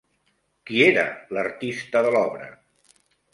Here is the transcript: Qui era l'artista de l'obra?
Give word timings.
Qui 0.69 0.79
era 0.85 1.03
l'artista 1.37 2.03
de 2.09 2.15
l'obra? 2.17 2.49